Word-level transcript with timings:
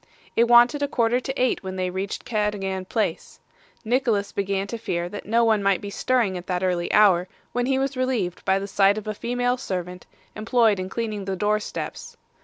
It 0.35 0.47
wanted 0.47 0.81
a 0.81 0.87
quarter 0.87 1.19
to 1.19 1.39
eight 1.39 1.61
when 1.61 1.75
they 1.75 1.91
reached 1.91 2.25
Cadogan 2.25 2.85
Place. 2.85 3.39
Nicholas 3.85 4.31
began 4.31 4.65
to 4.65 4.79
fear 4.79 5.07
that 5.07 5.27
no 5.27 5.43
one 5.43 5.61
might 5.61 5.79
be 5.79 5.91
stirring 5.91 6.39
at 6.39 6.47
that 6.47 6.63
early 6.63 6.91
hour, 6.91 7.27
when 7.51 7.67
he 7.67 7.77
was 7.77 7.95
relieved 7.95 8.43
by 8.43 8.57
the 8.57 8.65
sight 8.67 8.97
of 8.97 9.05
a 9.05 9.13
female 9.13 9.57
servant, 9.57 10.07
employed 10.35 10.79
in 10.79 10.89
cleaning 10.89 11.25
the 11.25 11.35
door 11.35 11.59
steps. 11.59 12.17